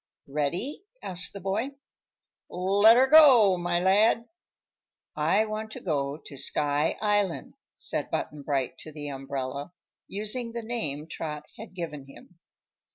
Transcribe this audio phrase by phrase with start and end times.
[0.27, 1.75] "Ready?" asked the boy.
[2.49, 4.27] "Let'er go, my lad."
[5.15, 9.73] "I want to go to Sky Island," said Button Bright to the umbrella,
[10.07, 12.39] using the name Trot had given him.